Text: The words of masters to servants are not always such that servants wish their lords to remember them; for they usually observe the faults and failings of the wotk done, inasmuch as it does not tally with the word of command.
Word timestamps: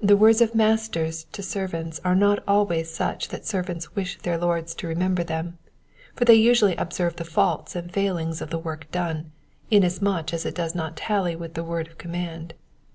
The 0.00 0.16
words 0.16 0.40
of 0.40 0.54
masters 0.54 1.24
to 1.32 1.42
servants 1.42 2.00
are 2.02 2.14
not 2.16 2.42
always 2.48 2.90
such 2.90 3.28
that 3.28 3.44
servants 3.44 3.94
wish 3.94 4.16
their 4.22 4.38
lords 4.38 4.74
to 4.76 4.86
remember 4.88 5.22
them; 5.22 5.58
for 6.16 6.24
they 6.24 6.36
usually 6.36 6.74
observe 6.76 7.16
the 7.16 7.26
faults 7.28 7.76
and 7.76 7.92
failings 7.92 8.40
of 8.40 8.48
the 8.48 8.58
wotk 8.58 8.90
done, 8.90 9.32
inasmuch 9.70 10.32
as 10.32 10.46
it 10.46 10.54
does 10.54 10.74
not 10.74 10.96
tally 10.96 11.36
with 11.36 11.52
the 11.52 11.62
word 11.62 11.88
of 11.88 11.98
command. 11.98 12.54